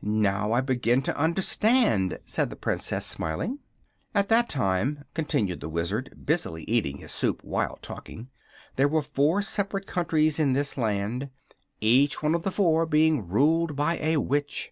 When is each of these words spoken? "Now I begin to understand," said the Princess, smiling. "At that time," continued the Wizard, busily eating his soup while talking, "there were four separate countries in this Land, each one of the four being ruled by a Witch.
"Now 0.00 0.52
I 0.52 0.60
begin 0.60 1.02
to 1.02 1.18
understand," 1.18 2.20
said 2.24 2.50
the 2.50 2.54
Princess, 2.54 3.04
smiling. 3.04 3.58
"At 4.14 4.28
that 4.28 4.48
time," 4.48 5.02
continued 5.12 5.58
the 5.60 5.68
Wizard, 5.68 6.24
busily 6.24 6.62
eating 6.68 6.98
his 6.98 7.10
soup 7.10 7.42
while 7.42 7.76
talking, 7.82 8.28
"there 8.76 8.86
were 8.86 9.02
four 9.02 9.42
separate 9.42 9.88
countries 9.88 10.38
in 10.38 10.52
this 10.52 10.78
Land, 10.78 11.30
each 11.80 12.22
one 12.22 12.36
of 12.36 12.44
the 12.44 12.52
four 12.52 12.86
being 12.86 13.26
ruled 13.26 13.74
by 13.74 13.98
a 14.00 14.18
Witch. 14.18 14.64